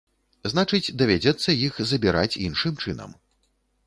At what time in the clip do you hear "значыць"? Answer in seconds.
0.51-0.93